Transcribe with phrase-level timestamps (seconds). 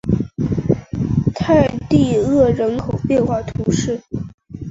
[1.35, 4.01] 泰蒂厄人口变化图示